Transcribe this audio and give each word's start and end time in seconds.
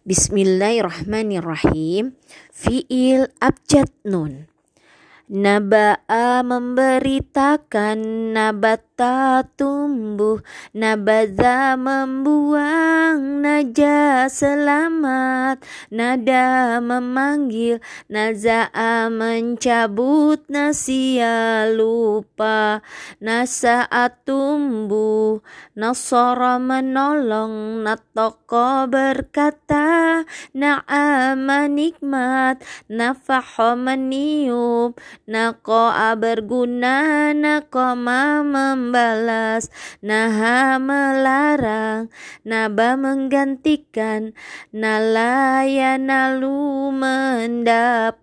Bismillahirrahmanirrahim. 0.00 2.16
Fi'il 2.48 3.28
abjad 3.36 3.92
nun. 4.08 4.48
Naba'a 5.30 6.42
memberitakan 6.42 8.34
nabata 8.34 9.46
tumbuh 9.54 10.42
Nabadha 10.74 11.78
membuang 11.78 13.38
naja 13.38 14.26
selamat 14.26 15.62
Nada 15.94 16.82
memanggil 16.82 17.78
Naza'a 18.10 19.06
mencabut 19.06 20.42
Nasia 20.50 21.70
lupa 21.78 22.82
Nasaat 23.22 24.26
tumbuh 24.26 25.19
Nasara 25.78 26.58
menolong 26.58 27.86
Natoko 27.86 28.90
berkata 28.90 30.26
Na'ama 30.50 31.70
nikmat 31.70 32.62
Nafaho 32.90 33.78
meniup 33.78 34.98
Nakoa 35.30 36.18
berguna, 36.18 37.30
nakoma 37.30 38.42
membalas, 38.42 39.70
naha 40.02 40.74
melarang, 40.82 42.10
naba 42.42 42.98
menggantikan, 42.98 44.34
nalaya 44.74 45.94
nalu 46.02 46.90
mendapatkan. 46.90 48.20